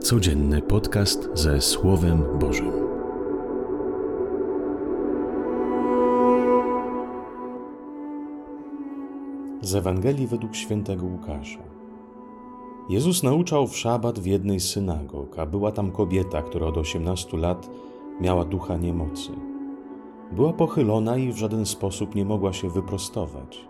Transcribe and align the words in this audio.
Codzienny 0.00 0.62
podcast 0.62 1.28
ze 1.34 1.60
Słowem 1.60 2.22
Bożym. 2.40 2.72
Z 9.60 9.74
Ewangelii 9.74 10.26
według 10.26 10.56
świętego 10.56 11.06
Łukasza. 11.06 11.58
Jezus 12.88 13.22
nauczał 13.22 13.66
w 13.66 13.76
szabat 13.76 14.18
w 14.18 14.26
jednej 14.26 14.60
synagog, 14.60 15.38
a 15.38 15.46
była 15.46 15.72
tam 15.72 15.90
kobieta, 15.90 16.42
która 16.42 16.66
od 16.66 16.76
18 16.76 17.36
lat 17.36 17.70
miała 18.20 18.44
ducha 18.44 18.76
niemocy. 18.76 19.30
Była 20.32 20.52
pochylona 20.52 21.16
i 21.16 21.32
w 21.32 21.36
żaden 21.36 21.66
sposób 21.66 22.14
nie 22.14 22.24
mogła 22.24 22.52
się 22.52 22.70
wyprostować. 22.70 23.68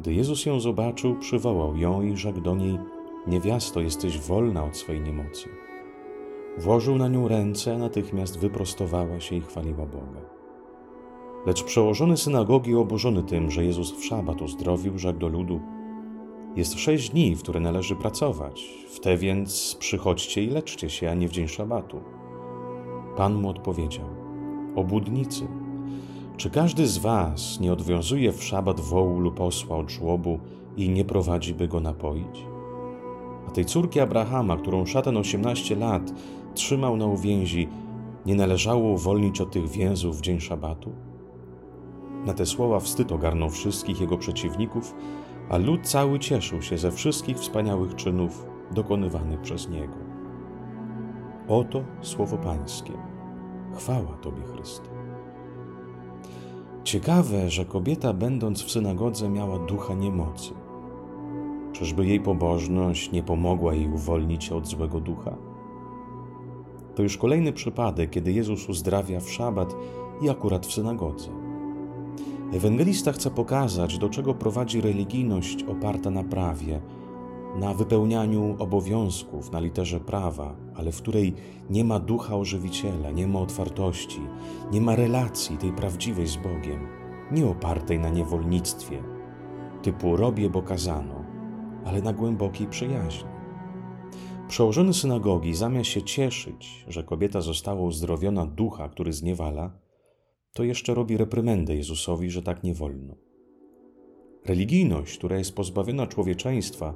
Gdy 0.00 0.14
Jezus 0.14 0.46
ją 0.46 0.60
zobaczył, 0.60 1.16
przywołał 1.16 1.76
ją 1.76 2.02
i 2.02 2.16
rzekł 2.16 2.40
do 2.40 2.54
niej: 2.54 2.78
Niewiasto, 3.26 3.80
jesteś 3.80 4.18
wolna 4.18 4.64
od 4.64 4.76
swojej 4.76 5.00
niemocy. 5.00 5.48
Włożył 6.58 6.98
na 6.98 7.08
nią 7.08 7.28
ręce, 7.28 7.78
natychmiast 7.78 8.38
wyprostowała 8.38 9.20
się 9.20 9.36
i 9.36 9.40
chwaliła 9.40 9.86
Boga. 9.86 10.20
Lecz 11.46 11.64
przełożony 11.64 12.16
synagogi, 12.16 12.74
oburzony 12.74 13.22
tym, 13.22 13.50
że 13.50 13.64
Jezus 13.64 13.92
w 13.92 14.04
szabat 14.04 14.42
uzdrowił, 14.42 14.98
rzekł 14.98 15.18
do 15.18 15.28
ludu: 15.28 15.60
Jest 16.56 16.78
sześć 16.78 17.10
dni, 17.10 17.36
w 17.36 17.42
które 17.42 17.60
należy 17.60 17.96
pracować, 17.96 18.68
w 18.90 19.00
te 19.00 19.16
więc 19.16 19.76
przychodźcie 19.78 20.44
i 20.44 20.50
leczcie 20.50 20.90
się, 20.90 21.10
a 21.10 21.14
nie 21.14 21.28
w 21.28 21.32
dzień 21.32 21.48
szabatu. 21.48 22.00
Pan 23.16 23.34
mu 23.34 23.48
odpowiedział: 23.48 24.06
Obudnicy, 24.76 25.48
czy 26.36 26.50
każdy 26.50 26.86
z 26.86 26.98
was 26.98 27.60
nie 27.60 27.72
odwiązuje 27.72 28.32
w 28.32 28.44
szabat 28.44 28.80
wołu 28.80 29.20
lub 29.20 29.40
osła 29.40 29.76
od 29.76 29.90
żłobu 29.90 30.38
i 30.76 30.88
nie 30.88 31.04
prowadzi, 31.04 31.54
by 31.54 31.68
go 31.68 31.80
napoić? 31.80 32.46
A 33.50 33.52
tej 33.52 33.64
córki 33.64 34.00
Abrahama, 34.00 34.56
którą 34.56 34.86
szatan 34.86 35.16
18 35.16 35.76
lat 35.76 36.12
trzymał 36.54 36.96
na 36.96 37.06
uwięzi, 37.06 37.68
nie 38.26 38.34
należało 38.34 38.90
uwolnić 38.90 39.40
od 39.40 39.50
tych 39.50 39.68
więzów 39.68 40.18
w 40.18 40.20
dzień 40.20 40.40
szabatu? 40.40 40.92
Na 42.26 42.34
te 42.34 42.46
słowa 42.46 42.80
wstyd 42.80 43.12
ogarnął 43.12 43.50
wszystkich 43.50 44.00
jego 44.00 44.18
przeciwników, 44.18 44.94
a 45.48 45.56
lud 45.56 45.80
cały 45.88 46.18
cieszył 46.18 46.62
się 46.62 46.78
ze 46.78 46.92
wszystkich 46.92 47.38
wspaniałych 47.38 47.94
czynów 47.94 48.46
dokonywanych 48.70 49.40
przez 49.40 49.68
niego. 49.68 49.96
Oto 51.48 51.84
słowo 52.02 52.36
Pańskie. 52.36 52.92
Chwała 53.76 54.16
Tobie, 54.22 54.42
Chryste. 54.42 54.88
Ciekawe, 56.84 57.50
że 57.50 57.64
kobieta, 57.64 58.12
będąc 58.12 58.62
w 58.62 58.70
synagodze, 58.70 59.28
miała 59.28 59.58
ducha 59.58 59.94
niemocy. 59.94 60.59
Czyżby 61.80 62.06
jej 62.06 62.20
pobożność 62.20 63.12
nie 63.12 63.22
pomogła 63.22 63.74
jej 63.74 63.88
uwolnić 63.88 64.44
się 64.44 64.54
od 64.54 64.66
złego 64.66 65.00
ducha? 65.00 65.36
To 66.94 67.02
już 67.02 67.16
kolejny 67.16 67.52
przypadek, 67.52 68.10
kiedy 68.10 68.32
Jezus 68.32 68.68
uzdrawia 68.68 69.20
w 69.20 69.30
szabat 69.30 69.74
i 70.22 70.28
akurat 70.28 70.66
w 70.66 70.72
synagodze. 70.72 71.30
Ewangelista 72.52 73.12
chce 73.12 73.30
pokazać, 73.30 73.98
do 73.98 74.08
czego 74.08 74.34
prowadzi 74.34 74.80
religijność 74.80 75.62
oparta 75.62 76.10
na 76.10 76.24
prawie, 76.24 76.80
na 77.56 77.74
wypełnianiu 77.74 78.56
obowiązków, 78.58 79.52
na 79.52 79.60
literze 79.60 80.00
prawa, 80.00 80.56
ale 80.76 80.92
w 80.92 80.96
której 80.96 81.34
nie 81.70 81.84
ma 81.84 81.98
ducha 81.98 82.36
ożywiciela, 82.36 83.10
nie 83.10 83.26
ma 83.28 83.40
otwartości, 83.40 84.20
nie 84.72 84.80
ma 84.80 84.96
relacji 84.96 85.56
tej 85.56 85.72
prawdziwej 85.72 86.26
z 86.26 86.36
Bogiem, 86.36 86.86
nie 87.32 87.46
opartej 87.46 87.98
na 87.98 88.08
niewolnictwie, 88.08 89.02
typu 89.82 90.16
robię, 90.16 90.50
bo 90.50 90.62
kazano, 90.62 91.19
ale 91.84 92.02
na 92.02 92.12
głębokiej 92.12 92.66
przyjaźni. 92.66 93.30
Przełożony 94.48 94.94
synagogi, 94.94 95.54
zamiast 95.54 95.90
się 95.90 96.02
cieszyć, 96.02 96.84
że 96.88 97.04
kobieta 97.04 97.40
została 97.40 97.80
uzdrowiona 97.80 98.46
ducha, 98.46 98.88
który 98.88 99.12
zniewala, 99.12 99.70
to 100.52 100.64
jeszcze 100.64 100.94
robi 100.94 101.16
reprymendę 101.16 101.76
Jezusowi, 101.76 102.30
że 102.30 102.42
tak 102.42 102.64
nie 102.64 102.74
wolno. 102.74 103.14
Religijność, 104.46 105.18
która 105.18 105.38
jest 105.38 105.54
pozbawiona 105.54 106.06
człowieczeństwa, 106.06 106.94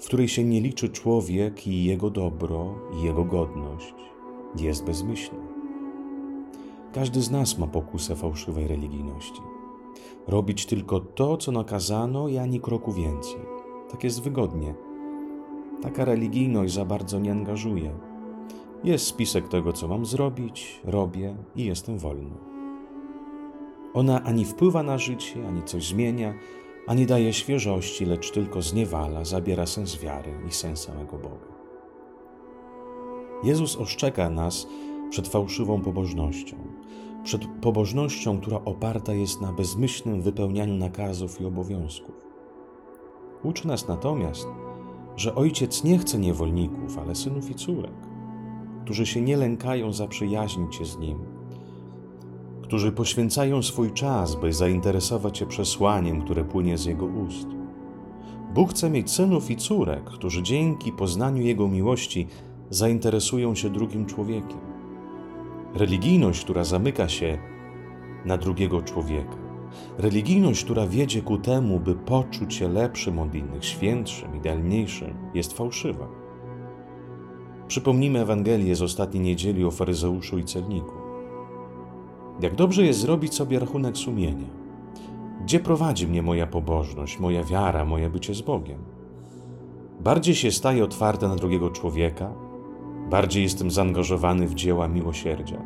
w 0.00 0.06
której 0.06 0.28
się 0.28 0.44
nie 0.44 0.60
liczy 0.60 0.88
człowiek 0.88 1.66
i 1.66 1.84
jego 1.84 2.10
dobro, 2.10 2.74
i 2.98 3.04
jego 3.04 3.24
godność, 3.24 3.94
jest 4.60 4.84
bezmyślna. 4.84 5.46
Każdy 6.92 7.22
z 7.22 7.30
nas 7.30 7.58
ma 7.58 7.66
pokusę 7.66 8.16
fałszywej 8.16 8.68
religijności. 8.68 9.40
Robić 10.26 10.66
tylko 10.66 11.00
to, 11.00 11.36
co 11.36 11.52
nakazano, 11.52 12.28
i 12.28 12.38
ani 12.38 12.60
kroku 12.60 12.92
więcej. 12.92 13.55
Tak 13.90 14.04
jest 14.04 14.22
wygodnie. 14.22 14.74
Taka 15.82 16.04
religijność 16.04 16.74
za 16.74 16.84
bardzo 16.84 17.18
nie 17.18 17.32
angażuje. 17.32 17.90
Jest 18.84 19.06
spisek 19.06 19.48
tego, 19.48 19.72
co 19.72 19.88
mam 19.88 20.06
zrobić, 20.06 20.80
robię 20.84 21.36
i 21.56 21.64
jestem 21.64 21.98
wolny. 21.98 22.36
Ona 23.94 24.22
ani 24.22 24.44
wpływa 24.44 24.82
na 24.82 24.98
życie, 24.98 25.48
ani 25.48 25.62
coś 25.62 25.86
zmienia, 25.86 26.34
ani 26.86 27.06
daje 27.06 27.32
świeżości, 27.32 28.04
lecz 28.04 28.30
tylko 28.30 28.62
zniewala, 28.62 29.24
zabiera 29.24 29.66
sens 29.66 29.96
wiary 29.96 30.32
i 30.48 30.52
sens 30.52 30.80
samego 30.80 31.18
Boga. 31.18 31.56
Jezus 33.44 33.76
oszczeka 33.76 34.30
nas 34.30 34.66
przed 35.10 35.28
fałszywą 35.28 35.80
pobożnością, 35.80 36.56
przed 37.24 37.46
pobożnością, 37.60 38.40
która 38.40 38.60
oparta 38.64 39.14
jest 39.14 39.40
na 39.40 39.52
bezmyślnym 39.52 40.22
wypełnianiu 40.22 40.74
nakazów 40.74 41.40
i 41.40 41.44
obowiązków. 41.44 42.25
Uczy 43.46 43.68
nas 43.68 43.88
natomiast, 43.88 44.46
że 45.16 45.34
ojciec 45.34 45.84
nie 45.84 45.98
chce 45.98 46.18
niewolników, 46.18 46.98
ale 46.98 47.14
synów 47.14 47.50
i 47.50 47.54
córek, 47.54 47.94
którzy 48.84 49.06
się 49.06 49.20
nie 49.20 49.36
lękają 49.36 49.92
zaprzyjaźnić 49.92 50.74
się 50.74 50.84
z 50.84 50.98
nim, 50.98 51.18
którzy 52.62 52.92
poświęcają 52.92 53.62
swój 53.62 53.92
czas, 53.92 54.34
by 54.34 54.52
zainteresować 54.52 55.38
się 55.38 55.46
przesłaniem, 55.46 56.22
które 56.22 56.44
płynie 56.44 56.78
z 56.78 56.84
jego 56.84 57.06
ust. 57.06 57.46
Bóg 58.54 58.70
chce 58.70 58.90
mieć 58.90 59.10
synów 59.10 59.50
i 59.50 59.56
córek, 59.56 60.04
którzy 60.04 60.42
dzięki 60.42 60.92
poznaniu 60.92 61.42
Jego 61.42 61.68
miłości 61.68 62.26
zainteresują 62.70 63.54
się 63.54 63.70
drugim 63.70 64.06
człowiekiem. 64.06 64.60
Religijność, 65.74 66.44
która 66.44 66.64
zamyka 66.64 67.08
się 67.08 67.38
na 68.24 68.38
drugiego 68.38 68.82
człowieka, 68.82 69.45
religijność, 69.98 70.64
która 70.64 70.86
wiedzie 70.86 71.22
ku 71.22 71.38
temu, 71.38 71.80
by 71.80 71.94
poczuć 71.94 72.54
się 72.54 72.68
lepszym 72.68 73.18
od 73.18 73.34
innych, 73.34 73.64
świętszym, 73.64 74.36
idealniejszym, 74.36 75.14
jest 75.34 75.52
fałszywa. 75.52 76.08
Przypomnijmy 77.68 78.20
Ewangelię 78.20 78.76
z 78.76 78.82
ostatniej 78.82 79.22
niedzieli 79.22 79.64
o 79.64 79.70
faryzeuszu 79.70 80.38
i 80.38 80.44
celniku. 80.44 80.92
Jak 82.40 82.54
dobrze 82.54 82.86
jest 82.86 83.00
zrobić 83.00 83.34
sobie 83.34 83.58
rachunek 83.58 83.96
sumienia. 83.96 84.46
Gdzie 85.42 85.60
prowadzi 85.60 86.06
mnie 86.06 86.22
moja 86.22 86.46
pobożność, 86.46 87.18
moja 87.18 87.44
wiara, 87.44 87.84
moje 87.84 88.10
bycie 88.10 88.34
z 88.34 88.40
Bogiem? 88.42 88.78
Bardziej 90.00 90.34
się 90.34 90.50
staję 90.50 90.84
otwarte 90.84 91.28
na 91.28 91.36
drugiego 91.36 91.70
człowieka, 91.70 92.32
bardziej 93.10 93.42
jestem 93.42 93.70
zaangażowany 93.70 94.48
w 94.48 94.54
dzieła 94.54 94.88
miłosierdzia. 94.88 95.62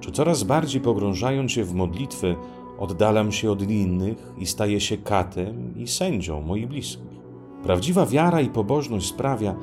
Czy 0.00 0.12
coraz 0.12 0.42
bardziej 0.42 0.80
pogrążając 0.80 1.52
się 1.52 1.64
w 1.64 1.74
modlitwy, 1.74 2.36
oddalam 2.82 3.32
się 3.32 3.50
od 3.50 3.70
innych 3.70 4.32
i 4.38 4.46
staję 4.46 4.80
się 4.80 4.96
katem 4.96 5.74
i 5.76 5.88
sędzią 5.88 6.42
moich 6.42 6.68
bliskich? 6.68 7.22
Prawdziwa 7.62 8.06
wiara 8.06 8.40
i 8.40 8.48
pobożność 8.48 9.06
sprawia, 9.06 9.56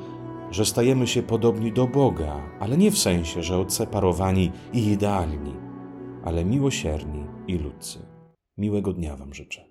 że 0.50 0.64
stajemy 0.64 1.06
się 1.06 1.22
podobni 1.22 1.72
do 1.72 1.86
Boga, 1.86 2.36
ale 2.60 2.76
nie 2.76 2.90
w 2.90 2.98
sensie, 2.98 3.42
że 3.42 3.58
odseparowani 3.58 4.52
i 4.72 4.86
idealni 4.86 5.70
ale 6.24 6.44
miłosierni 6.44 7.24
i 7.46 7.58
ludcy. 7.58 7.98
Miłego 8.58 8.92
dnia 8.92 9.16
Wam 9.16 9.34
życzę. 9.34 9.64